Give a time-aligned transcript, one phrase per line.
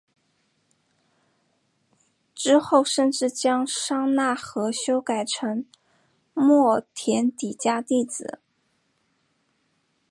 [2.33, 5.67] 之后甚至将商那和修改成是
[6.33, 8.39] 末田底迦弟子。